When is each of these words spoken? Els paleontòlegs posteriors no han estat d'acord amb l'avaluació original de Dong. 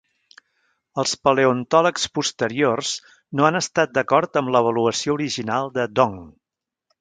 Els 1.01 1.11
paleontòlegs 1.27 2.05
posteriors 2.19 2.93
no 3.41 3.47
han 3.49 3.59
estat 3.61 3.93
d'acord 3.99 4.41
amb 4.43 4.53
l'avaluació 4.57 5.19
original 5.19 5.71
de 5.77 5.87
Dong. 6.01 6.19